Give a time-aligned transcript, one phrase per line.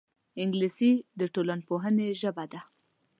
[0.43, 2.61] انګلیسي د ټولنپوهنې ژبه ده